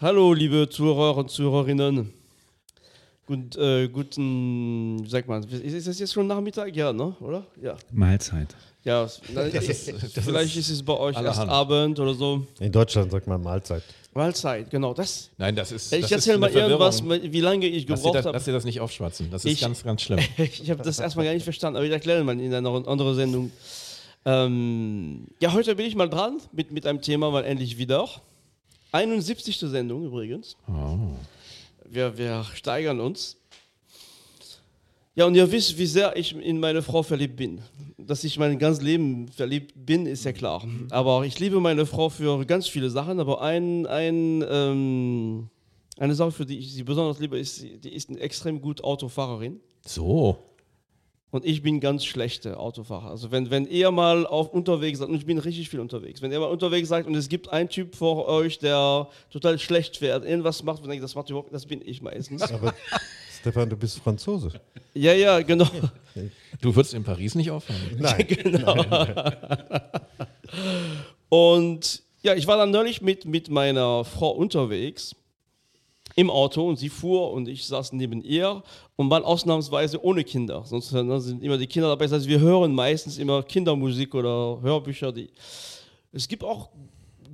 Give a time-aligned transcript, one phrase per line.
[0.00, 2.21] Hallo, liebe Zuhörer und Zuhörerinnen.
[3.26, 6.74] Gut, äh, guten, wie sagt man, ist das jetzt schon Nachmittag?
[6.74, 7.14] Ja, ne?
[7.20, 7.46] oder?
[7.62, 7.76] Ja.
[7.92, 8.54] Mahlzeit.
[8.84, 11.38] Ja, na, ist- das vielleicht ist ist es bei euch erst.
[11.38, 12.44] Abend oder so.
[12.58, 13.84] In Deutschland sagt man Mahlzeit.
[14.12, 14.92] Mahlzeit, genau.
[14.92, 15.30] Das.
[15.38, 15.92] Nein, das ist.
[15.92, 18.34] Ich das erzähle mal irgendwas, wie lange ich gebraucht das, habe.
[18.36, 19.30] lass dir das nicht aufschwatzen.
[19.30, 20.18] Das ist Ich- ganz, ganz schlimm.
[20.36, 23.52] Ich habe das erstmal gar nicht verstanden, aber ich erkläre mal in einer anderen Sendung.
[24.24, 28.08] Ähm, ja, heute bin ich mal dran mit, mit einem Thema, mal endlich wieder.
[28.90, 29.58] 71.
[29.58, 30.56] Sendung übrigens.
[30.68, 30.98] Oh.
[31.92, 33.36] Wir, wir steigern uns.
[35.14, 37.60] Ja, und ihr wisst, wie sehr ich in meine Frau verliebt bin.
[37.98, 40.66] Dass ich mein ganzes Leben verliebt bin, ist ja klar.
[40.88, 43.20] Aber ich liebe meine Frau für ganz viele Sachen.
[43.20, 45.50] Aber ein, ein, ähm,
[45.98, 49.60] eine Sache, für die ich sie besonders liebe, ist, die ist eine extrem gute Autofahrerin.
[49.84, 50.38] So.
[51.32, 53.08] Und ich bin ganz schlechter Autofahrer.
[53.10, 56.30] Also wenn, wenn ihr mal auf unterwegs seid, und ich bin richtig viel unterwegs, wenn
[56.30, 60.26] ihr mal unterwegs seid und es gibt einen Typ vor euch, der total schlecht fährt,
[60.26, 62.42] irgendwas macht, und denkt, das macht überhaupt, das bin ich meistens.
[62.42, 62.74] Aber
[63.40, 64.60] Stefan, du bist Franzose.
[64.92, 65.66] ja, ja, genau.
[66.60, 67.80] Du würdest in Paris nicht aufhören.
[67.98, 68.26] Nein.
[71.30, 75.16] Und ja, ich war dann neulich mit, mit meiner Frau unterwegs
[76.14, 78.62] im Auto und sie fuhr und ich saß neben ihr
[78.96, 80.64] und mal ausnahmsweise ohne Kinder.
[80.64, 82.04] Sonst sind immer die Kinder dabei.
[82.04, 85.12] Das heißt, wir hören meistens immer Kindermusik oder Hörbücher.
[85.12, 85.30] Die
[86.12, 86.68] es gibt auch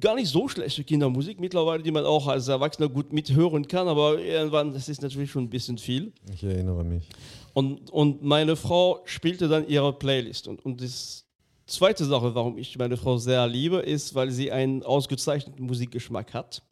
[0.00, 4.20] gar nicht so schlechte Kindermusik mittlerweile, die man auch als Erwachsener gut mithören kann, aber
[4.20, 6.12] irgendwann, das ist natürlich schon ein bisschen viel.
[6.32, 7.08] Ich erinnere mich.
[7.54, 10.46] Und, und meine Frau spielte dann ihre Playlist.
[10.46, 11.26] Und, und das
[11.66, 16.62] zweite Sache, warum ich meine Frau sehr liebe, ist, weil sie einen ausgezeichneten Musikgeschmack hat.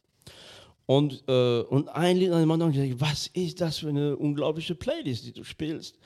[0.87, 4.17] Und, äh, und ein Lied an dem anderen, ich dachte, was ist das für eine
[4.17, 5.99] unglaubliche Playlist, die du spielst?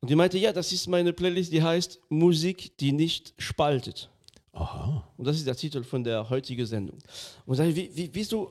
[0.00, 4.10] Und die meinte, ja, das ist meine Playlist, die heißt Musik, die nicht spaltet.
[4.52, 5.08] Aha.
[5.16, 6.98] Und das ist der Titel von der heutigen Sendung.
[7.46, 8.50] Und sag ich, wie, wie, wie du,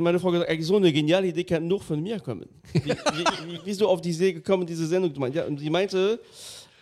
[0.00, 2.48] meine Frau gesagt, so eine geniale Idee kann nur von mir kommen.
[2.72, 5.34] Wie, wie, wie bist du auf die Idee gekommen, diese Sendung zu machen?
[5.34, 6.20] Ja, und sie meinte,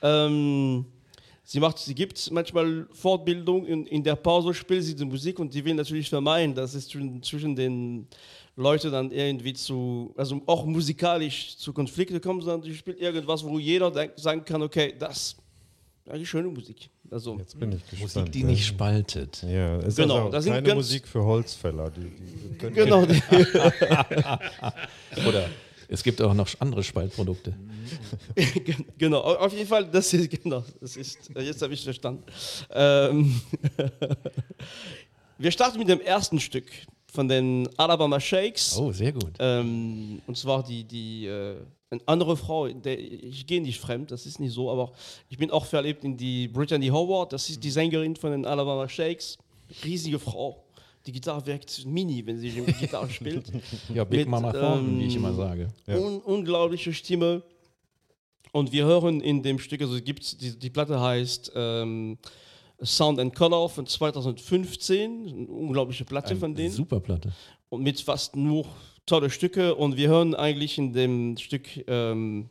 [0.03, 0.84] ähm,
[1.48, 5.50] sie macht, sie gibt manchmal Fortbildung, in, in der Pause spielt sie die Musik und
[5.50, 8.06] sie will natürlich vermeiden, dass es zwischen, den
[8.54, 13.58] Leuten dann irgendwie zu, also auch musikalisch zu Konflikten kommt, sondern sie spielt irgendwas, wo
[13.58, 15.37] jeder sagen kann, okay, das ist
[16.06, 16.91] eigentlich schöne Musik.
[17.10, 18.16] Also, Jetzt bin ich gespannt.
[18.16, 19.42] Musik, die nicht spaltet.
[19.42, 21.91] Ja, es ist Genau, also das sind keine Musik für Holzfäller.
[21.91, 23.06] Die, die genau.
[23.06, 23.22] Die,
[25.26, 25.48] Oder
[25.88, 27.54] es gibt auch noch andere Spaltprodukte.
[28.99, 32.22] genau, au- auf jeden Fall, das ist, genau, das ist, jetzt habe ich verstanden.
[32.71, 33.41] Ähm,
[35.38, 36.66] wir starten mit dem ersten Stück
[37.12, 38.76] von den Alabama Shakes.
[38.78, 39.32] Oh, sehr gut.
[39.38, 41.56] Ähm, und zwar die, die äh,
[41.91, 44.93] eine andere Frau, der, ich gehe nicht fremd, das ist nicht so, aber
[45.31, 48.88] ich bin auch verliebt in die Brittany Howard, das ist die Sängerin von den Alabama
[48.88, 49.38] Shakes.
[49.84, 50.65] Riesige Frau.
[51.08, 53.50] Die Gitarre wirkt mini, wenn sie die Gitarre spielt.
[53.94, 55.69] Ja, Big mit, Mama Thornton, wie ich ähm, immer sage.
[55.86, 55.96] Ja.
[55.96, 57.42] Un unglaubliche Stimme.
[58.52, 62.19] Und wir hören in dem Stück, also gibt, die, die Platte heißt ähm,
[62.82, 67.32] Sound and Color von 2015, eine unglaubliche Platte von denen Super Platte.
[67.70, 68.66] und mit fast nur
[69.06, 72.50] tolle Stücke und wir hören eigentlich in dem Stück ähm,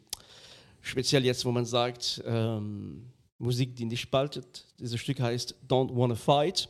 [0.82, 3.04] speziell jetzt, wo man sagt ähm,
[3.38, 4.66] Musik, die nicht spaltet.
[4.80, 6.70] Dieses Stück heißt Don't Wanna Fight.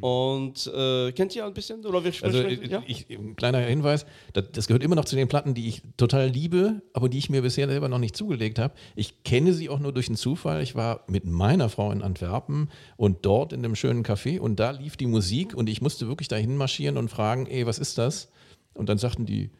[0.00, 1.84] Und äh, kennt ihr ein bisschen?
[1.84, 2.82] Oder wir Also sprechen- äh, ja?
[2.86, 6.28] ich, ein kleiner Hinweis, das, das gehört immer noch zu den Platten, die ich total
[6.28, 8.74] liebe, aber die ich mir bisher selber noch nicht zugelegt habe.
[8.94, 10.62] Ich kenne sie auch nur durch einen Zufall.
[10.62, 14.72] Ich war mit meiner Frau in Antwerpen und dort in einem schönen Café und da
[14.72, 18.30] lief die Musik und ich musste wirklich dahin marschieren und fragen, ey, was ist das?
[18.74, 19.50] Und dann sagten die,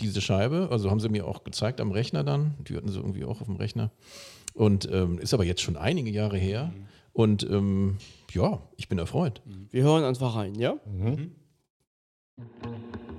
[0.00, 3.24] diese Scheibe, also haben sie mir auch gezeigt am Rechner dann, die hatten sie irgendwie
[3.24, 3.90] auch auf dem Rechner.
[4.52, 6.72] Und ähm, ist aber jetzt schon einige Jahre her.
[7.16, 7.96] Und ähm,
[8.32, 9.40] ja, ich bin erfreut.
[9.70, 10.76] Wir hören einfach rein, ja?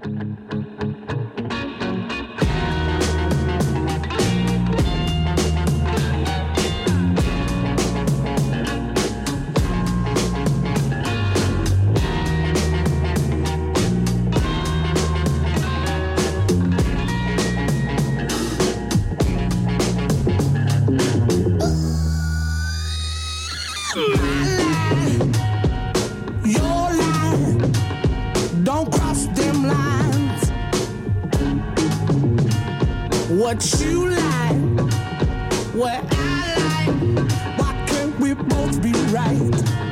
[0.05, 0.56] Your
[33.37, 34.55] What you like,
[35.75, 39.86] what I like, why can't we both be right?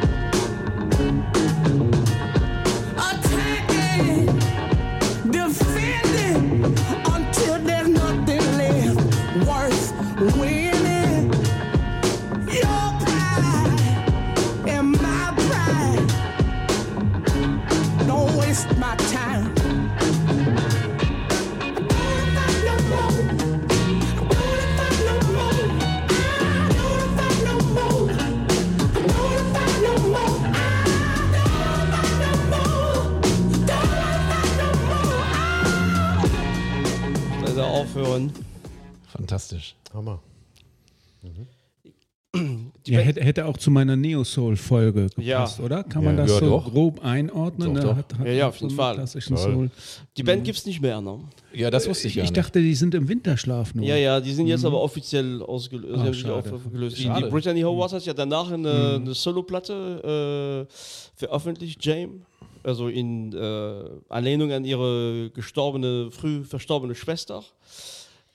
[42.87, 45.39] Ja, hätte, hätte auch zu meiner Neo-Soul-Folge Ja.
[45.39, 45.83] gepasst, oder?
[45.83, 46.23] Kann man Ja.
[46.23, 46.71] das Ja, so doch.
[46.71, 47.73] grob einordnen?
[47.75, 47.95] Doch, doch.
[47.95, 49.37] Hat, hat Ja, ja, auf so jeden einen Fall.
[49.37, 49.69] Soul.
[50.17, 51.19] Die Band gibt es nicht mehr, ne?
[51.53, 52.37] Ja, das wusste ich Ich, gar ich nicht.
[52.37, 53.85] dachte, die sind im Winterschlaf nur.
[53.85, 56.25] Ja, ja, die sind jetzt aber offiziell ausgelöst.
[56.27, 56.97] Ach, auf- aufgelöst.
[56.99, 57.29] Die, die.
[57.29, 60.73] Brittany Howard hat ja danach eine, eine Soloplatte äh,
[61.15, 62.21] veröffentlicht, James.
[62.63, 67.43] Also in äh, Anlehnung an ihre gestorbene, früh verstorbene Schwester.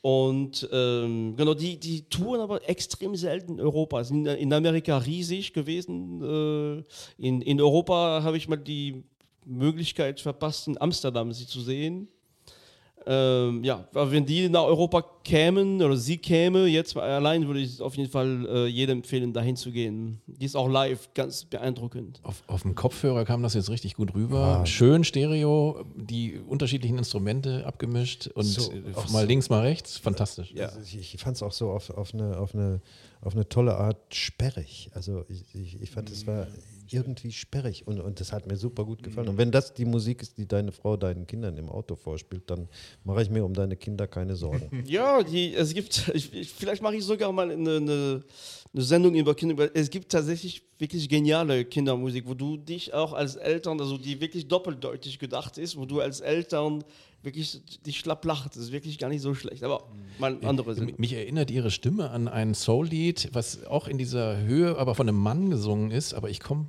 [0.03, 4.03] Und ähm, genau, die, die touren aber extrem selten in Europa.
[4.05, 6.23] Sind in, Amerika riesig gewesen.
[6.23, 6.85] Äh,
[7.19, 9.05] in, in Europa habe ich mal die
[9.45, 12.09] Möglichkeit verpasst, in Amsterdam sie zu sehen.
[13.07, 17.81] Ähm, ja, aber wenn die nach Europa kämen oder sie käme, jetzt allein würde ich
[17.81, 20.21] auf jeden Fall äh, jedem empfehlen, dahin zu gehen.
[20.27, 22.21] Die ist auch live ganz beeindruckend.
[22.23, 24.61] Auf, auf dem Kopfhörer kam das jetzt richtig gut rüber.
[24.63, 24.67] Ah.
[24.67, 29.27] Schön Stereo, die unterschiedlichen Instrumente abgemischt und So, auch mal so.
[29.29, 29.97] links, mal rechts.
[29.97, 30.53] Fantastisch.
[30.55, 30.67] Ja.
[30.67, 32.81] Also ich, ich fand es auch so auf, auf, eine, auf, eine,
[33.23, 34.91] auf eine tolle Art sperrig.
[34.95, 36.47] Also ich, ich, ich fand, es war
[36.93, 39.29] irgendwie sperrig und, und das hat mir super gut gefallen.
[39.29, 42.69] Und wenn das die Musik ist, die deine Frau deinen Kindern im Auto vorspielt, dann
[43.05, 44.85] mache ich mir um deine Kinder keine Sorgen.
[44.91, 48.25] Ja, die, es gibt, ich, ich, vielleicht mache ich sogar mal eine, eine,
[48.73, 53.13] eine Sendung über Kinder, weil es gibt tatsächlich wirklich geniale Kindermusik, wo du dich auch
[53.13, 56.83] als Eltern, also die wirklich doppeldeutig gedacht ist, wo du als Eltern
[57.23, 58.57] wirklich dich schlapp lacht.
[58.57, 59.85] Das ist wirklich gar nicht so schlecht, aber
[60.19, 60.95] mal eine andere Sendung.
[60.99, 65.19] Mich erinnert ihre Stimme an ein Soul-Lied, was auch in dieser Höhe, aber von einem
[65.19, 66.67] Mann gesungen ist, aber ich komme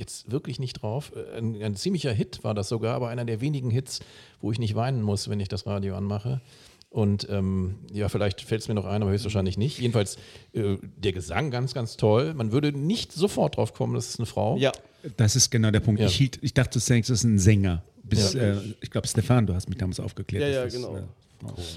[0.00, 1.12] jetzt wirklich nicht drauf.
[1.14, 4.00] Äh, Ein, ein ziemlicher Hit war das sogar, aber einer der wenigen Hits,
[4.40, 6.40] wo ich nicht weinen muss, wenn ich das Radio anmache.
[6.88, 9.78] Und ähm, ja, vielleicht fällt es mir noch ein, aber höchstwahrscheinlich nicht.
[9.78, 10.16] Jedenfalls
[10.54, 12.34] äh, der Gesang ganz, ganz toll.
[12.34, 14.56] Man würde nicht sofort drauf kommen, das ist eine Frau.
[14.56, 14.72] Ja,
[15.16, 16.00] Das ist genau der Punkt.
[16.00, 16.08] Ja.
[16.08, 17.84] Ich, hielt, ich dachte, du denkst, das ist ein Sänger.
[18.02, 18.40] Bis, Ja.
[18.54, 20.42] äh, ich glaube, Stefan, du hast mich damals aufgeklärt.
[20.42, 20.96] Ja, ja, das, genau.
[20.96, 21.02] äh,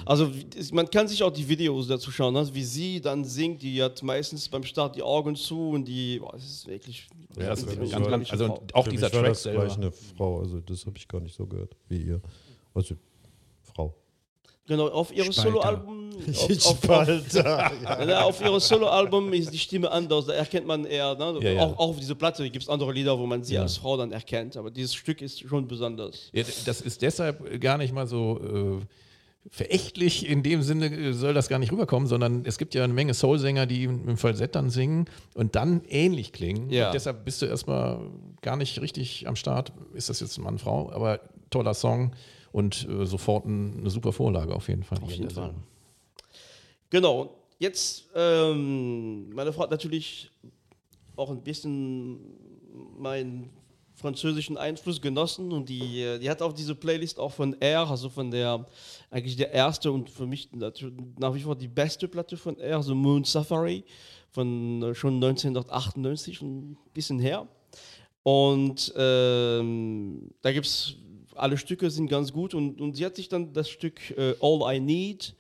[0.05, 0.29] Also
[0.71, 2.47] man kann sich auch die Videos dazu schauen, ne?
[2.53, 3.61] wie sie dann singt.
[3.61, 7.07] Die hat meistens beim Start die Augen zu und die, boah, das ist wirklich.
[7.37, 8.63] Ja, das ist ganz, ganz, also Frau.
[8.73, 9.65] auch Für dieser mich war Track das selber.
[9.65, 12.21] gleich eine Frau, also das habe ich gar nicht so gehört wie ihr.
[12.73, 12.95] Also
[13.61, 13.93] Frau.
[14.65, 15.49] Genau, auf ihre Spalter.
[15.51, 16.03] Soloalbum.
[16.27, 17.33] Auf, auf, auf,
[18.07, 21.39] Ja, auf ihre Soloalbum ist die Stimme anders, da erkennt man eher, ne?
[21.41, 21.61] Ja, ja.
[21.63, 23.63] Auch, auch auf diese Platte gibt es andere Lieder, wo man sie Ja.
[23.63, 26.29] als Frau dann erkennt, aber dieses Stück ist schon besonders.
[26.31, 28.85] Ja, das ist deshalb gar nicht mal so äh,
[29.49, 32.93] verächtlich in dem Sinne äh, soll das gar nicht rüberkommen, sondern es gibt ja eine
[32.93, 36.69] Menge Soul-Sänger, die im Falsett dann singen und dann ähnlich klingen.
[36.69, 36.87] Ja.
[36.87, 37.99] Und deshalb bist du erstmal
[38.41, 39.73] gar nicht richtig am Start.
[39.93, 40.91] Ist das jetzt Mann, Frau?
[40.91, 41.19] Aber
[41.49, 42.13] toller Song
[42.51, 44.99] und äh, sofort ein, eine super Vorlage auf jeden Fall.
[45.01, 45.53] Auf jeden Fall.
[46.89, 50.31] Genau, jetzt, ähm, meine Frau hat natürlich
[51.15, 52.19] auch ein bisschen
[52.97, 53.49] meinen
[53.95, 58.09] französischen Einfluss genossen und die, äh, die hat auf diese Playlist auch von R, also
[58.09, 58.65] von der,
[59.09, 62.95] eigentlich der erste und für mich nach wie vor die beste Platte von R, also
[62.95, 63.83] Moon Safari,
[64.31, 67.47] von äh, schon 1998, ein bisschen her.
[68.23, 70.95] Und ähm, da gibt es,
[71.35, 74.75] alle Stücke sind ganz gut und, und sie hat sich dann das Stück äh, All
[74.75, 75.35] I Need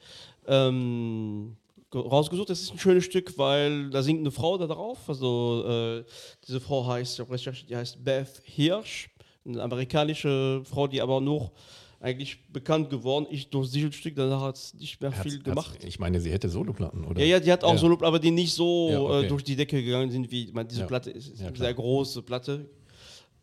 [0.47, 1.55] ähm,
[1.95, 2.49] rausgesucht.
[2.49, 4.99] Das ist ein schönes Stück, weil da singt eine Frau da drauf.
[5.07, 6.03] Also äh,
[6.47, 9.09] diese Frau heißt, ich habe recherchiert, die heißt Beth Hirsch,
[9.45, 11.51] eine amerikanische Frau, die aber noch
[11.99, 14.15] eigentlich bekannt geworden ist durch dieses Stück.
[14.15, 15.73] Danach hat es nicht mehr viel Hat's- gemacht.
[15.75, 17.21] hat's- Ich meine, sie hätte Soloplatten, oder?
[17.21, 17.77] Ja, ja, die hat auch Ja.
[17.77, 19.25] Solo, aber die nicht so Ja, okay.
[19.25, 20.87] äh, durch die Decke gegangen sind wie, meine, diese Ja.
[20.87, 22.69] Platte ist, ist Ja, eine sehr große Platte.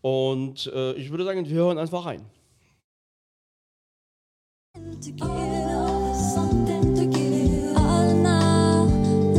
[0.03, 2.25] Und äh, ich würde sagen, wir hören einfach rein.
[5.01, 5.40] to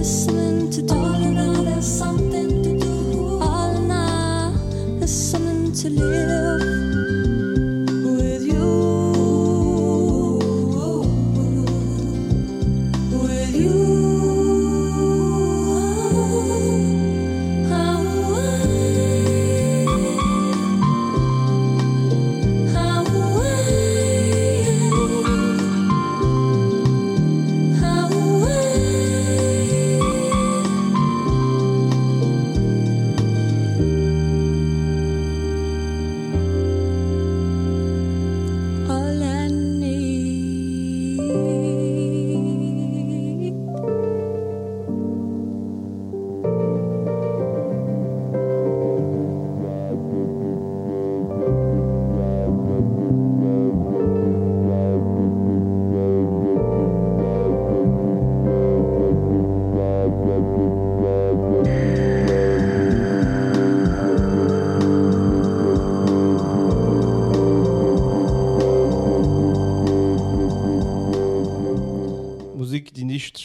[0.02, 1.01] listening to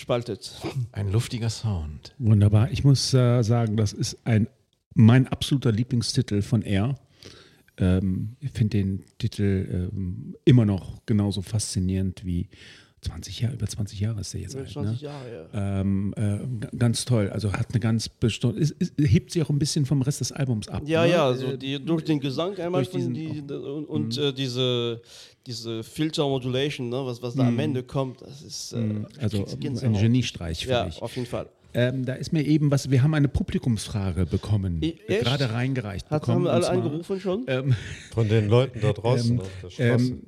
[0.07, 0.53] spaltet.
[0.93, 2.15] Ein luftiger Sound.
[2.19, 2.71] Wunderbar.
[2.71, 4.47] Ich muss äh, sagen, das ist ein
[4.95, 6.95] mein absoluter Lieblingstitel von R.
[7.77, 12.49] Ähm, ich finde den Titel ähm, immer noch genauso faszinierend wie
[13.03, 14.69] 20 Jahre, über 20 Jahre ist der jetzt alt.
[14.71, 15.07] 20 Ne?
[15.09, 15.81] Jahre, ja.
[15.81, 17.29] Ähm, äh, ganz toll.
[17.31, 20.33] Also hat eine ganz bestimmte, es, es hebt sich auch ein bisschen vom Rest des
[20.33, 20.83] Albums ab.
[20.87, 21.11] Ja, ne?
[21.13, 25.03] ja, also Äh, die, durch den Gesang einmal diesen- die, und, und äh, diese,
[25.47, 29.61] diese Filter-Modulation, ne, was, was da am Ende kommt, das ist äh, also kriegst ein
[29.61, 30.01] Gänsehaut.
[30.01, 31.01] Geniestreich für Ja, mich.
[31.03, 31.49] auf jeden Fall.
[31.79, 35.21] Ähm, da ist mir eben was, wir haben eine Publikumsfrage bekommen, E- echt?
[35.25, 36.37] gerade reingereicht Hat, bekommen.
[36.39, 37.45] haben wir alle zwar, angerufen schon?
[37.49, 37.75] Ähm,
[38.15, 39.83] Von den Leuten da draußen Ähm, auf der Straße.
[40.13, 40.23] ähm,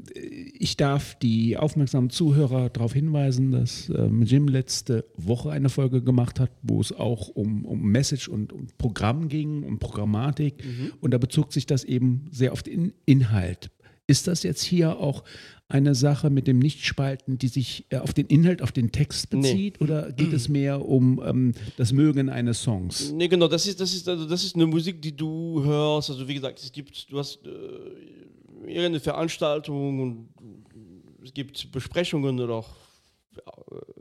[0.61, 6.39] ich darf die aufmerksamen Zuhörer darauf hinweisen, dass ähm, Jim letzte Woche eine Folge gemacht
[6.39, 10.63] hat, wo es auch um, um Message und um Programm ging, um Programmatik.
[10.65, 10.93] Mhm.
[11.01, 13.71] Und da bezog sich das eben sehr auf den Inhalt.
[14.09, 15.23] Ist das jetzt hier auch
[15.69, 19.41] eine Sache mit dem Nichtspalten, die sich äh, auf den Inhalt, auf den Text Nee.
[19.41, 19.81] bezieht?
[19.83, 23.13] Oder geht es mehr um ähm, das Mögen eines Songs?
[23.13, 26.09] Nee, genau, das ist, das ist, also das ist eine Musik, die du hörst.
[26.09, 27.51] Also wie gesagt, es gibt, du hast äh,
[28.63, 30.29] irgendeine Veranstaltung und
[31.23, 32.69] es gibt Besprechungen oder auch
[33.37, 33.41] äh,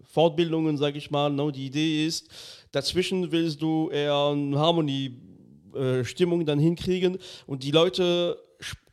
[0.03, 1.29] Fortbildungen, sage ich mal.
[1.29, 2.29] No, die Idee ist,
[2.71, 8.37] dazwischen willst du eher eine Harmonie-Stimmung dann hinkriegen und die Leute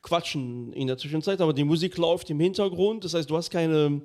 [0.04, 3.04] quatschen in der Zwischenzeit, aber die Musik läuft im Hintergrund.
[3.04, 4.02] Das heißt, du hast keine,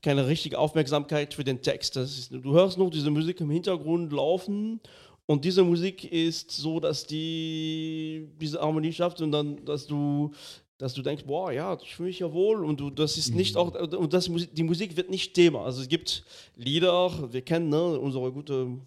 [0.00, 1.96] keine richtige Aufmerksamkeit für den Text.
[1.96, 4.80] Das ist, du hörst nur diese Musik im Hintergrund laufen
[5.26, 10.30] und diese Musik ist so, dass die diese Harmonie schafft und dann, dass du
[10.78, 13.54] dass du denkst, boah, ja, ich fühle mich ja wohl und du, das ist nicht
[13.54, 15.62] auch, und das, die Musik wird nicht Thema.
[15.66, 16.24] Also es gibt
[16.56, 18.78] Lieder, wir kennen ne, unsere gute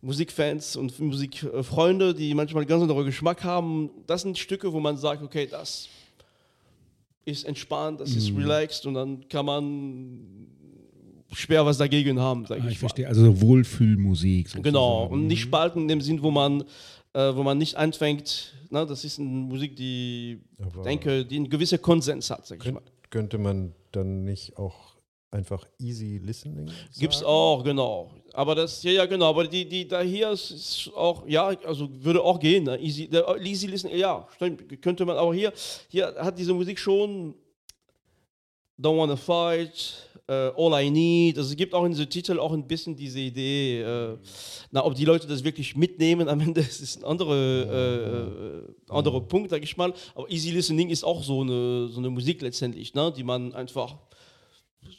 [0.00, 3.90] Musikfans und Musikfreunde, die manchmal ganz anderen Geschmack haben.
[4.06, 5.88] Das sind Stücke, wo man sagt, okay, das
[7.24, 10.20] ist entspannt, das ist relaxed und dann kann man
[11.32, 12.72] schwer was dagegen haben, sag ich, Ah, mal.
[12.72, 14.52] ich verstehe, also so Wohlfühlmusik.
[14.62, 15.12] Genau, sozusagen.
[15.12, 16.62] und nicht spalten in dem Sinn, wo man,
[17.12, 21.50] äh, wo man nicht anfängt, na, das ist eine Musik, die, Aber- denke, die einen
[21.50, 22.82] gewissen Konsens hat, sag ich mal.
[23.10, 24.94] könnte man dann nicht auch
[25.30, 27.30] einfach easy listening Gibt's sagen?
[27.30, 28.10] auch, genau.
[28.32, 31.88] Aber das, ja, ja, genau, aber die, die da hier ist, ist auch, ja, also
[32.02, 32.78] würde auch gehen, ne?
[32.80, 33.08] Easy,
[33.42, 35.52] easy listen, ja, stimmt, könnte man, aber hier,
[35.88, 37.34] hier hat diese Musik schon
[38.80, 42.52] Don't Wanna Fight, äh, All I Need, also es gibt auch in diesem Titel auch
[42.52, 44.16] ein bisschen diese Idee, äh,
[44.70, 48.96] na, ob die Leute das wirklich mitnehmen, am Ende ist es ein andere, äh, äh,
[48.96, 52.40] anderer Punkt, sag ich mal, aber Easy Listening ist auch so eine, so eine Musik
[52.42, 53.96] letztendlich, ne, die man einfach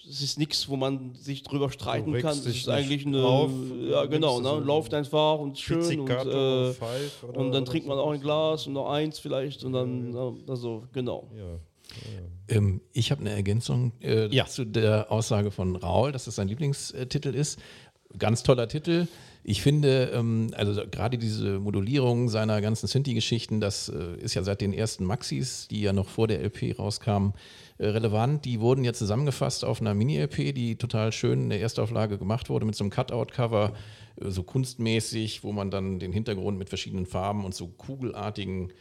[0.10, 2.38] es ist nichts, wo man sich drüber streiten kann.
[2.38, 3.24] Es ist eigentlich eine.
[3.24, 3.52] auf,
[3.90, 4.50] ja, genau, ne?
[4.50, 6.00] so Läuft einfach und schön.
[6.02, 6.74] Und, äh,
[7.34, 8.04] und dann trinkt man so.
[8.04, 11.30] auch ein Glas und noch eins vielleicht und dann, ja, also, genau.
[11.36, 11.60] Ja.
[12.48, 14.46] Ähm, ich habe eine Ergänzung äh, Ja.
[14.46, 17.60] zu der Aussage von Raul, dass es sein Lieblingstitel ist.
[18.18, 19.08] Ganz toller Titel.
[19.44, 24.62] Ich finde, ähm, also gerade diese Modulierung seiner ganzen Synthi-Geschichten, das äh, ist ja seit
[24.62, 27.34] den ersten Maxis, die ja noch vor der LP rauskamen,
[27.78, 28.44] äh, relevant.
[28.44, 32.66] Die wurden ja zusammengefasst auf einer Mini-LP, die total schön in der Erstauflage gemacht wurde,
[32.66, 33.74] mit so einem Cutout-Cover,
[34.22, 38.74] äh, so kunstmäßig, wo man dann den Hintergrund mit verschiedenen Farben und so kugelartigen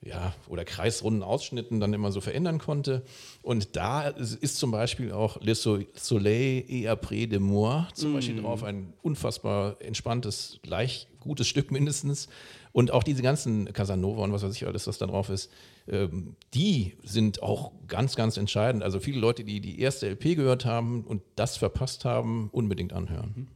[0.00, 3.02] ja, oder kreisrunden Ausschnitten dann immer so verändern konnte.
[3.42, 8.40] Und da ist zum Beispiel auch Le So- Soleil et après de moi zum Beispiel
[8.40, 12.28] drauf, ein unfassbar entspanntes, gleich gutes Stück mindestens.
[12.72, 15.50] Und auch diese ganzen Casanova und was weiß ich alles, was da drauf ist,
[15.88, 18.84] ähm, die sind auch ganz, ganz entscheidend.
[18.84, 23.48] Also viele Leute, die die erste LP gehört haben und das verpasst haben, unbedingt anhören.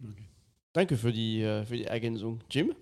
[0.72, 2.74] Danke für die, äh, für die Ergänzung, Jim.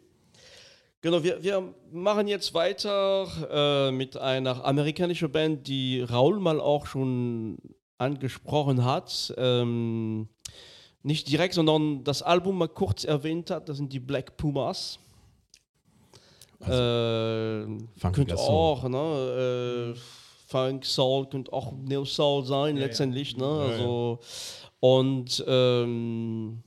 [1.03, 6.87] Genau, wir, wir machen jetzt weiter äh, mit einer amerikanischen Band, die Raul mal auch
[6.87, 7.57] schon
[7.97, 9.33] angesprochen hat.
[9.39, 10.29] Ähm,
[11.03, 13.69] nicht direkt, sondern das Album mal kurz erwähnt hat.
[13.69, 14.99] Das sind die Black Pumas.
[16.61, 18.49] äh, funkiger könnte Soul.
[18.49, 19.95] auch, ne?
[19.95, 20.01] Äh,
[20.49, 23.47] Funk, Soul, könnte auch Neo Soul sein, letztendlich, ne?
[23.47, 24.19] Also,
[24.81, 26.63] und ähm,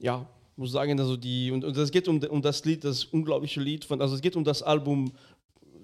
[0.00, 0.26] ja,
[0.58, 3.84] muss sagen, also die, und, und es geht um, um das Lied, das unglaubliche Lied
[3.84, 5.12] von, also es geht um das Album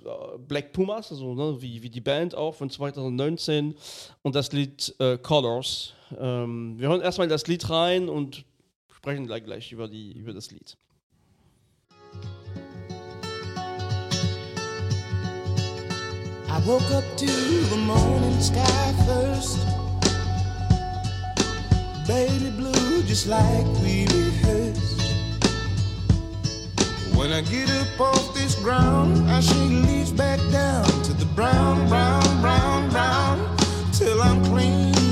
[0.05, 3.75] äh, Black Pumas, also ne, wie, wie die Band auch von 2019
[4.23, 5.95] und das Lied äh, Colors.
[6.19, 8.45] Ähm, wir hören erstmal das Lied rein und
[8.93, 10.77] sprechen gleich, gleich über, die, über das Lied.
[16.49, 19.59] I woke up to the morning sky first.
[22.07, 24.34] Baby blue, just like we rehearsed.
[27.17, 31.89] When I get up off this ground, I shake leaves back down to the brown,
[31.89, 33.57] brown, brown, brown,
[33.93, 35.04] till I'm clean.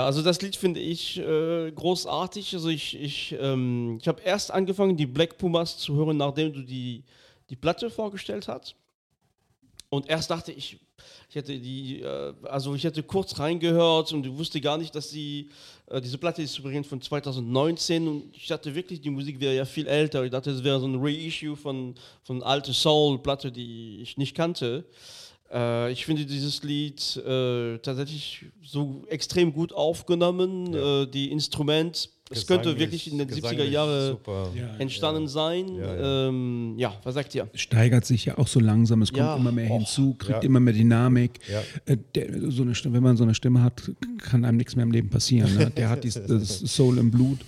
[0.00, 2.54] Ja, also das Lied finde ich äh, großartig.
[2.54, 6.62] Also ich, ich, ähm, ich habe erst angefangen, die Black Pumas zu hören, nachdem du
[6.62, 7.04] die,
[7.50, 8.76] die Platte vorgestellt hast.
[9.90, 10.78] Und erst dachte ich,
[11.28, 15.50] ich hätte die, äh, also ich hätte kurz reingehört und wusste gar nicht, dass die,
[15.86, 19.66] äh, diese Platte ist übrigens von 2019 und ich dachte wirklich, die Musik wäre ja
[19.66, 20.24] viel älter.
[20.24, 24.84] Ich dachte, es wäre so ein Reissue von, von alte Soul-Platte, die ich nicht kannte.
[25.52, 30.72] Äh, ich finde dieses Lied äh, tatsächlich so extrem gut aufgenommen.
[30.74, 34.16] Äh, die Instrument, es könnte wirklich in den 70er gesanglich Jahren
[34.78, 35.74] entstanden sein.
[35.74, 36.28] Ja, Ja, ja.
[36.28, 37.48] ähm, ja, was sagt ihr?
[37.54, 39.36] steigert sich ja auch so langsam, es kommt Ja.
[39.36, 40.46] immer mehr Och, hinzu, kriegt ja.
[40.48, 41.40] immer mehr Dynamik.
[41.50, 41.62] Ja.
[41.86, 44.84] Äh, Der, so eine Stimme, wenn man so eine Stimme hat, kann einem nichts mehr
[44.84, 45.52] im Leben passieren.
[45.56, 45.70] Ne?
[45.70, 47.40] Der hat dies, das Soul im Blut.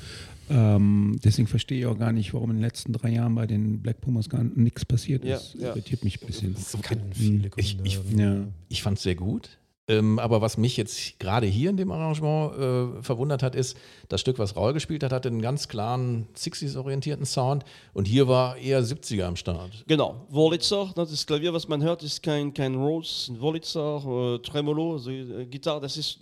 [0.52, 3.80] Ähm, deswegen verstehe ich auch gar nicht, warum in den letzten drei Jahren bei den
[3.80, 5.54] Black Pumas gar nichts passiert ist.
[5.54, 5.68] ja.
[5.68, 6.54] Irritiert mich ein bisschen.
[6.82, 8.18] Kann viele Ich- Gründe ich- haben.
[8.18, 8.36] Ja.
[8.68, 9.48] Ich fand es sehr gut.
[9.88, 12.52] Ähm, aber was mich jetzt gerade hier in dem Arrangement
[12.98, 13.76] äh, verwundert hat, ist,
[14.08, 18.56] das Stück, was Raul gespielt hat, hatte einen ganz klaren 60s-orientierten Sound und hier war
[18.58, 19.84] eher 70er am Start.
[19.88, 24.38] Genau, Wurlitzer, das ist Klavier, was man hört, ist kein, kein Rhodes, ein Wurlitzer, äh,
[24.38, 26.20] Tremolo, also, äh, Gitarre, das ist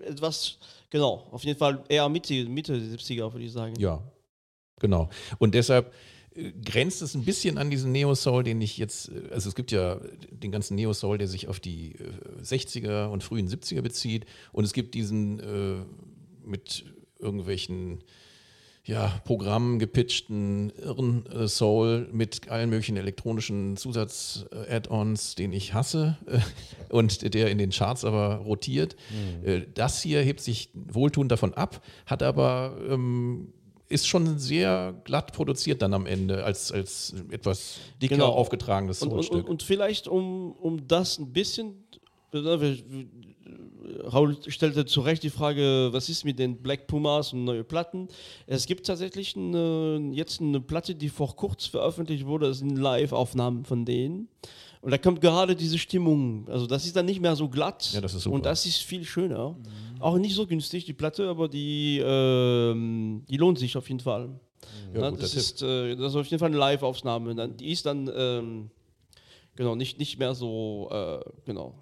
[0.00, 0.58] etwas,
[0.90, 3.74] genau, auf jeden Fall eher Mitte, Mitte der 70er, würde ich sagen.
[3.78, 4.02] Ja,
[4.78, 5.08] genau.
[5.38, 5.92] Und deshalb
[6.34, 9.72] äh, grenzt es ein bisschen an diesen Neo-Soul, den ich jetzt, äh, also es gibt
[9.72, 14.64] ja den ganzen Neo-Soul, der sich auf die äh, 60er und frühen 70er bezieht und
[14.64, 15.84] es gibt diesen äh,
[16.44, 16.84] mit
[17.18, 18.02] irgendwelchen
[18.84, 26.40] ja, Programmen gepitchten irren äh, Soul mit allen möglichen elektronischen Zusatz-Add-ons, den ich hasse äh,
[26.92, 28.96] und der in den Charts aber rotiert.
[29.44, 33.52] Äh, das hier hebt sich wohltuend davon ab, hat aber ähm,
[33.88, 38.30] ist schon sehr glatt produziert dann am Ende als, als etwas dicker Genau.
[38.30, 39.48] aufgetragenes Und, und, und, Soulstück.
[39.48, 41.84] und vielleicht, um, um das ein bisschen,
[44.12, 48.08] Raul stellte zu Recht die Frage, was ist mit den Black Pumas und neue Platten?
[48.46, 53.64] Es gibt tatsächlich eine, jetzt eine Platte, die vor kurzem veröffentlicht wurde, das sind Live-Aufnahmen
[53.64, 54.28] von denen.
[54.80, 56.48] Und da kommt gerade diese Stimmung.
[56.48, 57.92] Also das ist dann nicht mehr so glatt.
[57.92, 58.26] Ja, das.
[58.26, 59.56] Und das ist viel schöner.
[60.00, 64.28] Auch nicht so günstig, die Platte, aber die, ähm, die lohnt sich auf jeden Fall.
[64.92, 67.48] Ja, Na, guter das, ist, äh, das ist auf jeden Fall eine Live-Aufnahme.
[67.50, 68.70] Die ist dann ähm,
[69.54, 71.74] genau nicht, nicht mehr so äh, genau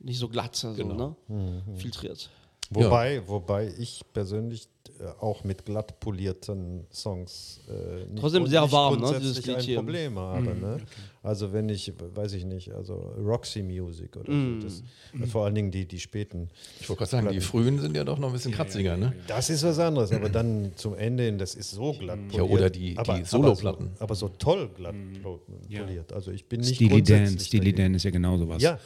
[0.00, 1.16] nicht so glatt, also, Genau.
[1.28, 1.62] ne?
[1.76, 2.30] filtriert.
[2.70, 4.68] Wobei, wobei ich persönlich
[5.00, 9.46] äh, auch mit glatt polierten Songs äh, nicht, Trotzdem sehr nicht warm, ne, grundsätzlich dieses
[9.46, 9.76] Lied ein hier.
[9.78, 10.54] Problem habe.
[10.54, 10.76] Ne?
[11.22, 14.60] Also wenn ich, weiß ich nicht, also Roxy Music oder Mm.
[14.60, 14.82] so, das,
[15.18, 16.48] äh, vor allen Dingen die, die späten.
[16.80, 19.14] Ich wollte gerade sagen, die frühen sind ja doch noch ein bisschen kratziger, ne?
[19.28, 22.50] Das ist was anderes, aber dann zum Ende hin, das ist so glatt Ja, poliert.
[22.50, 23.92] oder die- die aber, Soloplatten.
[24.00, 25.40] Aber so, aber so toll glatt pol-
[25.74, 26.12] poliert.
[26.12, 27.72] Also ich bin nicht Steely Dan, Steely.
[27.72, 28.60] Dan ist ja genauso was.
[28.62, 28.78] Ja,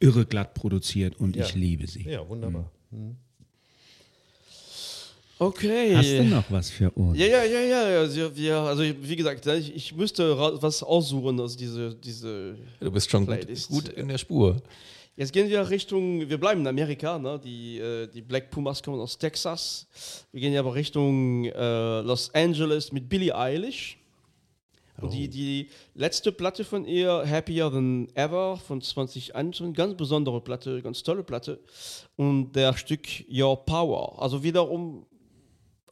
[0.00, 1.44] Irre glatt produziert und Ja.
[1.44, 2.08] ich liebe sie.
[2.08, 2.70] ja, wunderbar.
[5.40, 5.94] Okay.
[5.94, 7.16] Hast du noch was für uns?
[7.16, 7.88] Ja, ja, ja, ja.
[7.90, 7.98] ja.
[8.00, 12.56] Also, wir, also wie gesagt, ich, ich müsste was aussuchen aus diese, diese.
[12.80, 14.56] Du bist schon gut, gut in der Spur.
[15.16, 17.40] Jetzt gehen wir Richtung, wir bleiben in Amerika, ne?
[17.42, 19.88] die, äh, die Black Pumas kommen aus Texas.
[20.30, 23.98] Wir gehen aber Richtung äh, Los Angeles mit Billie Eilish.
[25.00, 30.82] Und die, die letzte Platte von ihr, Happier Than Ever, von 2021, ganz besondere Platte,
[30.82, 31.60] ganz tolle Platte.
[32.16, 34.20] Und der Stück Your Power.
[34.20, 35.06] Also wiederum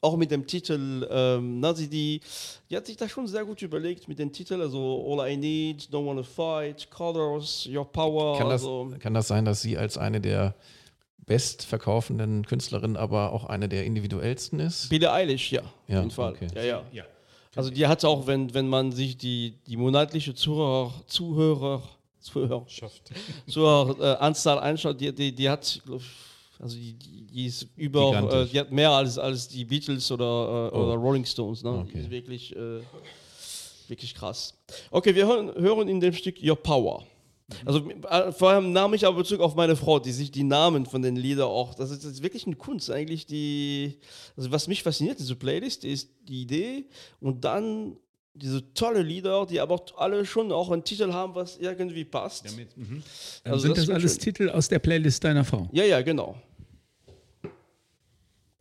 [0.03, 2.21] auch mit dem Titel, ähm, na, sie, die,
[2.71, 5.89] die hat sich da schon sehr gut überlegt mit dem Titel, also All I Need,
[5.91, 8.39] Don't Wanna Fight, Colors, Your Power.
[8.39, 10.55] Kann das, also, kann das sein, dass sie als eine der
[11.27, 14.89] bestverkaufenden Künstlerinnen aber auch eine der individuellsten ist?
[14.89, 16.33] Billie Eilish, ja, Ja, auf jeden Fall.
[16.33, 16.49] okay.
[16.55, 17.05] Ja, ja.
[17.57, 21.83] Also die hat auch, wenn, wenn man sich die, die monatliche Zuhörer, Zuhörer,
[22.21, 22.67] Zuhörer,
[23.49, 25.81] Zuhörer äh, Anzahl anschaut, die, die, die hat,
[26.61, 30.71] also die, die die ist über, äh, die hat mehr als, als die Beatles oder,
[30.73, 30.85] äh, Oh.
[30.85, 31.63] oder Rolling Stones.
[31.63, 31.85] Ne?
[31.87, 32.01] Die Okay.
[32.01, 32.81] ist wirklich, äh,
[33.89, 34.55] wirklich krass.
[34.91, 37.05] Okay, wir hören, hören in dem Stück Your Power.
[37.65, 41.01] Also äh, vorher nahm ich aber Bezug auf meine Frau, die sich die Namen von
[41.01, 43.99] den Liedern auch, das ist, das ist wirklich eine Kunst eigentlich, die,
[44.37, 46.87] also was mich fasziniert, diese Playlist, ist die Idee
[47.21, 47.97] und dann
[48.35, 52.45] diese tolle Lieder, die aber alle schon auch einen Titel haben, was irgendwie passt.
[52.47, 53.03] Dann
[53.45, 54.21] Also sind das das alles schön.
[54.21, 55.69] Titel aus der Playlist deiner Frau.
[55.73, 56.37] Ja, ja, genau.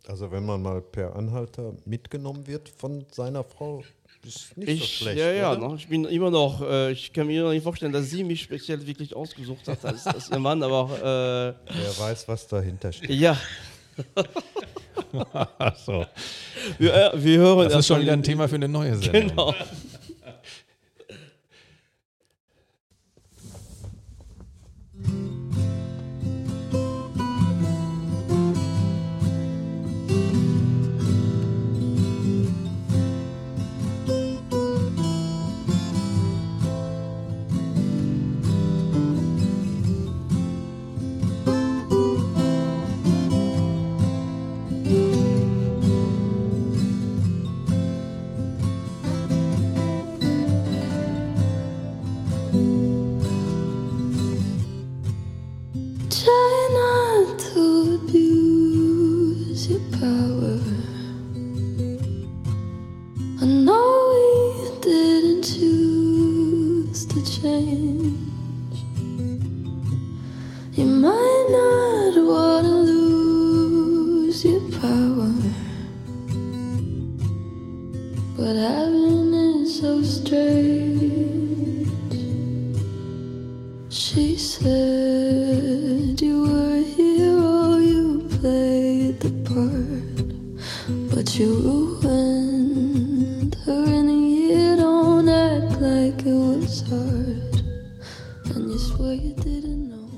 [0.07, 3.83] Also wenn man mal per Anhalter mitgenommen wird von seiner Frau,
[4.25, 5.17] ist nicht so Ich, schlecht.
[5.19, 5.69] ja, ja, oder?
[5.69, 5.75] ne?
[5.77, 8.85] ich bin immer noch, äh, ich kann mir noch nicht vorstellen, dass sie mich speziell
[8.85, 13.09] wirklich ausgesucht hat als, als ihr Mann, aber Wer weiß, was dahinter äh, steht.
[13.11, 13.37] ja,
[15.85, 16.05] so.
[16.77, 19.29] wir, äh, wir hören Das ist schon wieder ein Thema für eine neue Sendung.
[19.29, 19.55] Genau.
[91.15, 94.75] But you ruined her in a year.
[94.75, 97.63] Don't act like it was hard,
[98.53, 100.09] and you swear you didn't know.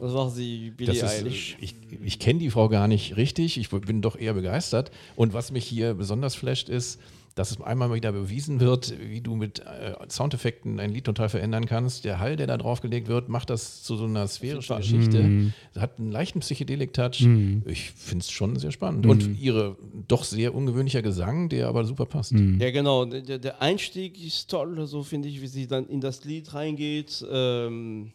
[0.00, 1.56] Das war sie, Billie Das ist, Eilish.
[1.60, 3.58] ich ich kenne die Frau gar nicht richtig.
[3.58, 4.90] Ich bin doch eher begeistert.
[5.14, 7.00] Und was mich hier besonders flasht, ist,
[7.36, 11.66] dass es einmal wieder bewiesen wird, wie du mit äh, Soundeffekten ein Lied total verändern
[11.66, 12.06] kannst.
[12.06, 15.52] Der Hall, der da draufgelegt wird, macht das zu so einer sphärischen Geschichte.
[15.78, 17.28] Hat einen leichten Psychedelik-Touch.
[17.66, 19.04] Ich finde es schon sehr spannend.
[19.04, 19.76] Und ihre
[20.08, 22.32] doch sehr ungewöhnlicher Gesang, der aber super passt.
[22.32, 23.04] Ja, genau.
[23.04, 27.24] Der, der Einstieg ist toll, so finde ich, wie sie dann in das Lied reingeht.
[27.30, 28.12] Ähm,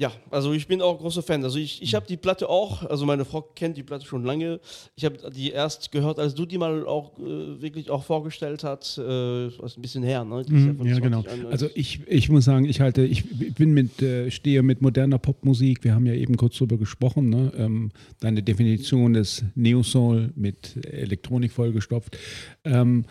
[0.00, 1.42] ja, also ich bin auch großer Fan.
[1.42, 4.60] Also ich, ich habe die Platte auch, also meine Frau kennt die Platte schon lange.
[4.94, 8.98] Ich habe die erst gehört, als du die mal auch äh, wirklich auch vorgestellt hast.
[8.98, 10.44] Äh, ist ein bisschen her, ne?
[10.44, 11.22] Von Ja, genau.
[11.22, 11.50] 2091.
[11.50, 13.24] Also ich, ich muss sagen, ich halte, ich
[13.56, 17.52] bin mit, äh, stehe mit moderner Popmusik, wir haben ja eben kurz drüber gesprochen, ne?
[17.56, 22.16] ähm, deine Definition des Neo-Soul mit Elektronik vollgestopft.
[22.62, 23.04] Ähm,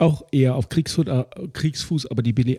[0.00, 2.58] auch eher auf Kriegsfuß, äh, Kriegsfuß aber die Billie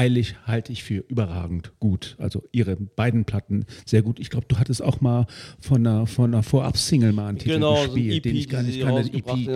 [0.00, 2.16] Eil- Eilish halte ich für überragend gut.
[2.18, 4.18] Also ihre beiden Platten sehr gut.
[4.18, 5.26] Ich glaube, du hattest auch mal
[5.60, 8.48] von einer, von einer Vorab-Single mal einen Titel genau, so ein gespielt, EP, den ich
[8.48, 9.00] gar nicht kannte.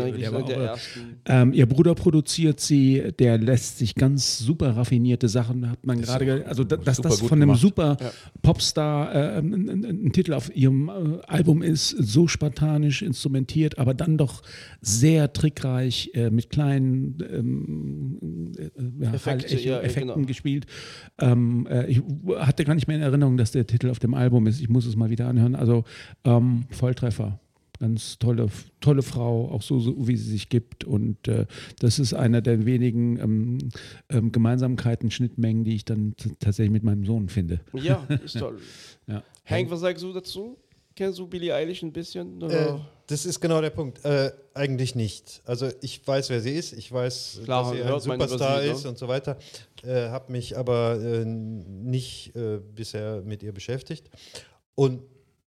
[0.03, 0.55] eigentlich der so war auch, äh,
[1.27, 6.25] ähm, ihr Bruder produziert sie, der lässt sich ganz super raffinierte Sachen, hat man gerade,
[6.25, 7.61] ge- also da- dass das von einem gemacht.
[7.61, 7.97] super
[8.43, 10.93] Popstar äh, ein, ein, ein Titel auf ihrem äh,
[11.27, 14.43] Album ist, so spartanisch instrumentiert, aber dann doch
[14.81, 18.71] sehr trickreich äh, mit kleinen ähm, äh,
[19.05, 20.27] ja, Effekte, Hallecho- ja, Effekten genau.
[20.35, 20.67] Gespielt.
[21.19, 22.03] Ähm, äh, ich
[22.37, 24.61] hatte gar nicht mehr in Erinnerung, dass der Titel auf dem Album ist.
[24.61, 25.55] Ich muss es mal wieder anhören.
[25.55, 25.85] Also
[26.25, 27.41] ähm, Volltreffer.
[27.81, 28.47] Ganz tolle,
[28.81, 30.85] tolle Frau, auch so, so wie sie sich gibt.
[30.85, 31.47] Und äh,
[31.81, 33.59] das ist einer der wenigen ähm,
[34.11, 37.61] ähm, Gemeinsamkeiten, Schnittmengen, die ich dann tatsächlich mit meinem Sohn finde.
[37.73, 38.59] Ja, ist toll.
[39.09, 39.25] Ja.
[39.45, 40.57] Hank, was sagst du dazu?
[40.97, 42.41] Kennst du Billie Eilish ein bisschen?
[42.43, 44.05] Äh, das ist genau der Punkt.
[44.05, 45.43] Äh, eigentlich nicht.
[45.45, 46.73] Also ich weiß, wer sie ist.
[46.73, 48.73] Ich weiß, Klar, dass sie ein Superstar sie, ne?
[48.75, 49.37] ist und so weiter.
[49.83, 54.09] Äh, habe mich aber äh, nicht äh, bisher mit ihr beschäftigt.
[54.77, 55.03] Und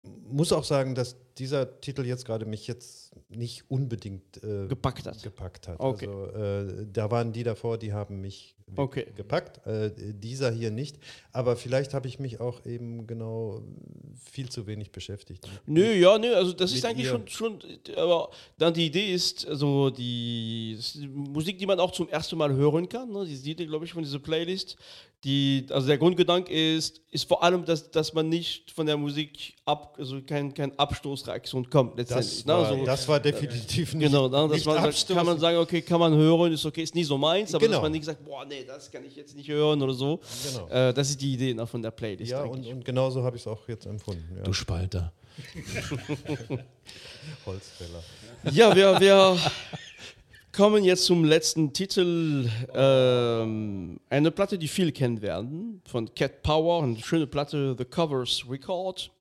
[0.04, 5.22] muss auch sagen, dass dieser Titel jetzt gerade mich jetzt nicht unbedingt äh, Gepackt hat.
[5.24, 5.80] gepackt hat.
[5.80, 6.08] Okay.
[6.08, 9.08] Also da waren die davor, die haben mich Okay.
[9.16, 9.66] gepackt.
[9.66, 10.98] Äh, dieser hier nicht.
[11.32, 13.62] Aber vielleicht habe ich mich auch eben genau
[14.32, 15.48] viel zu wenig beschäftigt.
[15.66, 17.12] Nö, ja, nö, also das ist Mit eigentlich ihr.
[17.12, 17.60] schon, schon,
[17.96, 22.54] aber dann die Idee ist, also die, die Musik, die man auch zum ersten Mal
[22.54, 23.26] hören kann, ne?
[23.26, 24.78] die ihr, glaube ich, von dieser Playlist.
[25.24, 29.54] Die, also der Grundgedanke ist, ist vor allem, dass, dass man nicht von der Musik
[29.66, 32.38] ab, also kein, kein Abstoßreaktion kommt letztendlich.
[32.38, 32.54] Das ne?
[32.54, 36.00] war, also, das war definitiv nicht, Genau, ne, dass man kann man sagen, okay, kann
[36.00, 37.78] man hören, ist okay, ist nicht so meins, aber Genau.
[37.78, 40.20] dass man nicht sagt, boah, nee, das kann ich jetzt nicht hören oder so.
[40.48, 40.68] Genau.
[40.70, 42.32] Äh, das ist die Idee ne, von der Playlist.
[42.32, 44.36] Ja, und, und genauso habe ich es auch jetzt empfunden.
[44.38, 44.44] Ja.
[44.44, 45.14] Du Spalter.
[47.46, 48.04] Holzfäller.
[48.52, 49.38] Ja, wir, wir
[50.52, 52.50] kommen jetzt zum letzten Titel.
[52.74, 56.84] Ähm, eine Platte, die viele kennen werden, von Cat Power.
[56.84, 59.12] Eine schöne Platte, The Covers Record.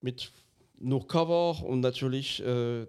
[0.00, 0.32] Mit
[0.78, 2.86] nur Cover und natürlich äh,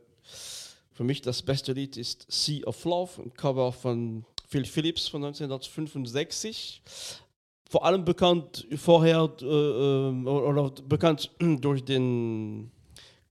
[0.92, 5.24] für mich das beste Lied ist Sea of Love, ein Cover von Phil Phillips von
[5.24, 6.82] 1965.
[7.70, 12.72] Vor allem bekannt vorher äh, äh, oder bekannt durch den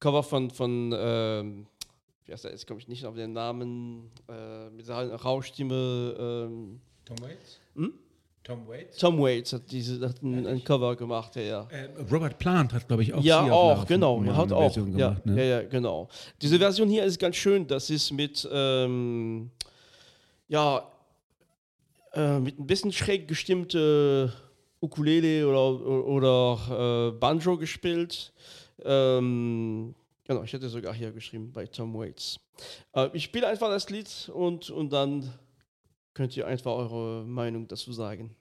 [0.01, 1.67] Cover von, von ähm,
[2.27, 6.17] wie heißt er, jetzt komme ich nicht auf den Namen, äh, mit seiner Rauschstimme.
[6.19, 7.61] Ähm, Tom Waits?
[7.77, 7.95] Hm?
[8.43, 8.99] Tom Waits?
[8.99, 11.43] Tom Waits hat, diese, hat ein, ein Cover gemacht, ja.
[11.43, 11.69] ja.
[11.71, 14.23] Äh, Robert Plant hat, glaube ich, auch Ja, auch, genau.
[14.23, 14.61] Er hat auch.
[14.73, 15.37] Version Ja, gemacht, ne?
[15.37, 16.09] ja, ja, genau.
[16.43, 17.67] Diese Version hier ist ganz schön.
[17.67, 19.51] Das ist mit, ähm,
[20.49, 20.87] ja,
[22.15, 24.33] äh, mit ein bisschen schräg gestimmte
[24.81, 28.33] Ukulele oder, oder äh, Banjo gespielt.
[28.85, 32.39] Ähm, genau, ich hätte sogar hier geschrieben bei Tom Waits.
[32.95, 35.33] Äh, ich spiele einfach das Lied und, und dann
[36.13, 38.35] könnt ihr einfach eure Meinung dazu sagen.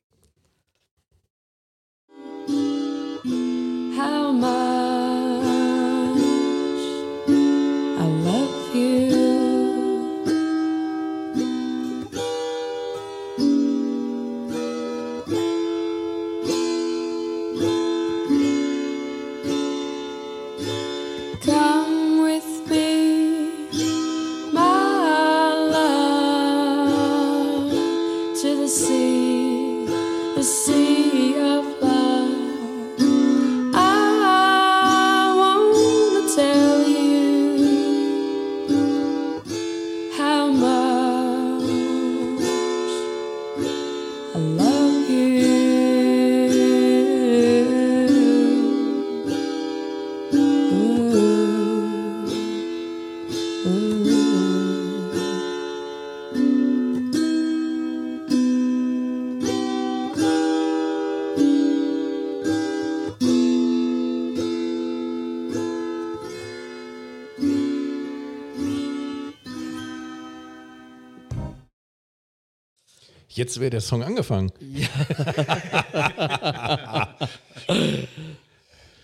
[73.36, 74.52] Jetzt wäre der Song angefangen.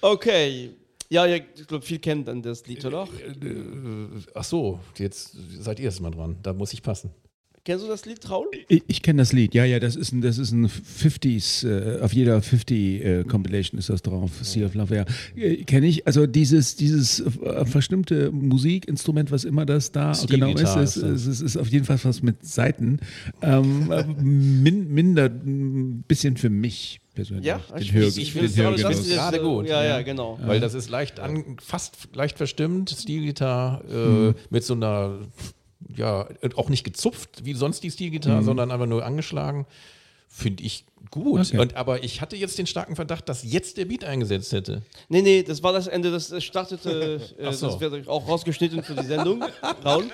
[0.02, 0.70] Okay.
[1.10, 3.08] Ja, ja ich glaube, viel kennt dann das Lied, oder?
[4.34, 6.38] Ach so, jetzt seid ihr jetzt mal dran.
[6.42, 7.12] Da muss ich passen.
[7.70, 8.48] Kennst du das Lied, Raul?
[8.68, 12.02] Ich, ich kenne das Lied, ja, ja, das ist ein, das ist ein 50s, äh,
[12.02, 15.06] auf jeder 50 äh, Compilation ist das drauf, Sea of Love, ja.
[15.36, 20.62] Äh, kenne ich, also dieses, dieses äh, verstimmte Musikinstrument, was immer das da genau ist,
[20.62, 21.26] Steel-Gitarre ist, ist das.
[21.28, 23.02] ist, ist, auf jeden Fall was mit Saiten.
[23.44, 27.46] Ähm, äh, min, minder, ein bisschen für mich persönlich.
[27.46, 30.02] Ja, den ich, Hör- ich, finde es das, Gerade äh, gut, Ja, ja, ja.
[30.02, 30.40] genau.
[30.44, 34.36] Weil das ist leicht an, fast leicht verstimmt, Stilgitarre äh, Mhm.
[34.50, 35.20] mit so einer,
[35.96, 37.92] ja, auch nicht gezupft wie sonst die Mhm.
[37.94, 39.66] Stilgitarre, sondern einfach nur angeschlagen.
[40.32, 41.40] Finde ich gut.
[41.48, 41.58] Okay.
[41.58, 44.84] Und, aber ich hatte jetzt den starken Verdacht, dass jetzt der Beat eingesetzt hätte.
[45.08, 47.66] Nee, nee, das war das Ende, das das startete, äh, so.
[47.68, 49.44] das wird auch rausgeschnitten für die Sendung,
[49.84, 50.06] Raul.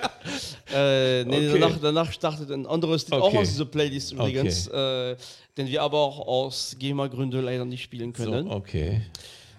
[0.72, 1.58] Äh, nee, Okay.
[1.60, 3.38] danach, danach startet ein anderes Lied, auch Okay.
[3.38, 5.16] aus dieser Playlist übrigens, äh,
[5.58, 8.48] den wir aber auch aus GEMA-Gründen leider nicht spielen So, können.
[8.50, 9.02] okay.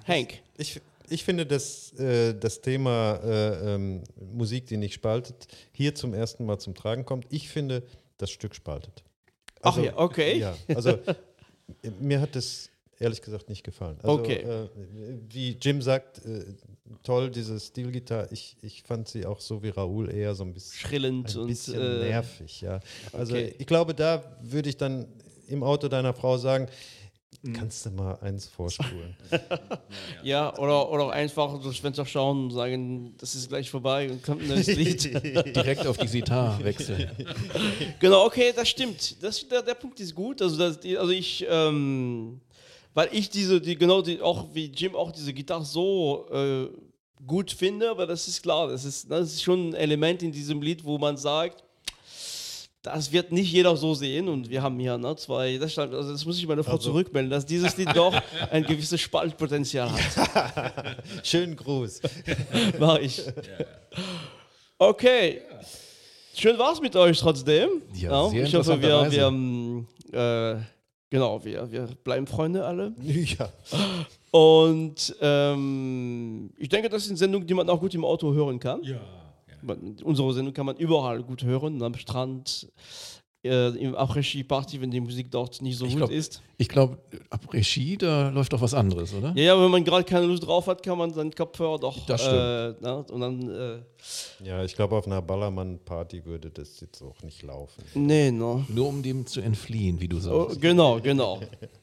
[0.07, 0.81] Hank, Ich, ich
[1.23, 6.59] finde, dass äh, das Thema äh, ähm, Musik, die nicht spaltet, hier zum ersten Mal
[6.59, 7.25] zum Tragen kommt.
[7.29, 7.83] Ich finde,
[8.17, 9.03] das Stück spaltet.
[9.61, 10.37] Ach ja, okay.
[10.37, 11.15] Ja, also äh,
[11.99, 13.97] mir hat es ehrlich gesagt nicht gefallen.
[14.01, 14.41] Also, Okay.
[14.41, 14.69] äh,
[15.29, 16.45] wie Jim sagt, äh,
[17.03, 18.27] toll, diese Stilgitarre.
[18.31, 21.47] Ich, ich fand sie auch so wie Raoul eher so ein bisschen, schrillend ein und
[21.47, 22.61] bisschen äh, nervig.
[22.61, 22.79] Ja.
[23.13, 23.55] Also okay.
[23.57, 25.07] ich glaube, da würde ich dann
[25.47, 26.67] im Auto deiner Frau sagen.
[27.53, 29.15] Kannst du mal eins vorspulen.
[30.23, 34.41] ja, oder, oder einfach durchs Fenster schauen und sagen, das ist gleich vorbei und kommt
[34.41, 35.03] ein neues Lied.
[35.55, 37.11] Direkt auf die Sitar wechseln.
[37.99, 39.21] Genau, okay, das stimmt.
[39.21, 40.41] Das, der, der Punkt ist gut.
[40.41, 42.39] Also, das, also ich, ähm,
[42.93, 46.67] weil ich diese, die, genau, die, auch wie Jim auch diese Gitarre so äh,
[47.25, 50.61] gut finde, aber das ist klar, das ist, das ist schon ein Element in diesem
[50.61, 51.63] Lied, wo man sagt,
[52.87, 56.11] das wird nicht jeder so sehen und wir haben hier ne, zwei, das, stand- also
[56.11, 58.13] das muss ich meiner Frau zurückmelden, dass dieses Lied doch
[58.51, 60.73] ein gewisses Spaltpotenzial hat.
[61.23, 62.01] Schönen Gruß.
[62.79, 63.21] Mach ich.
[64.77, 65.41] Okay.
[66.35, 67.69] Schön war's mit euch trotzdem.
[67.95, 70.55] Ja, sehr ich hoffe, wir, wir ähm, äh,
[71.09, 72.93] genau, wir, wir bleiben Freunde alle.
[73.01, 73.49] Ja.
[74.31, 78.83] Und ähm, ich denke, das sind Sendungen, die man auch gut im Auto hören kann.
[78.83, 78.99] Ja.
[79.61, 82.67] Man, unsere Sendung kann man überall gut hören, am Strand,
[83.43, 86.41] äh, im Après-Ski-Party, wenn die Musik dort nicht so Ich gut glaub- ist.
[86.57, 86.97] Ich glaube,
[87.29, 89.31] ab Regie, da läuft doch was anderes, oder?
[89.35, 92.05] Ja, ja, wenn man gerade keine Lust drauf hat, kann man seinen Kopfhörer doch.
[92.07, 93.49] Das Äh, na, und dann.
[93.49, 97.83] Äh, Ja, ich glaube, auf einer Ballermann-Party würde das jetzt auch nicht laufen.
[97.93, 98.65] nee, no.
[98.69, 100.59] Nur um dem zu entfliehen, wie du Oh, sagst.
[100.61, 101.39] genau, genau.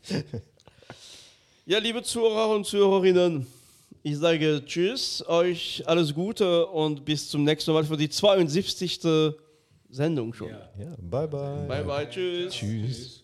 [1.66, 3.46] ja, liebe Zuhörer und Zuhörerinnen,
[4.04, 9.00] ich sage Tschüss, euch alles Gute und bis zum nächsten Mal für die 72.
[9.88, 10.50] Sendung schon.
[10.50, 11.66] Ja, bye bye.
[11.66, 12.52] Bye, bye, tschüss.
[12.52, 13.23] Tschüss.